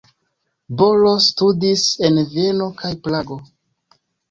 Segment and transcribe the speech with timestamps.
[0.81, 3.41] Boros studis en Vieno kaj Prago.